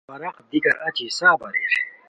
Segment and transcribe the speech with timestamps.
[0.09, 1.73] ورق دیکار اچی حساب اریر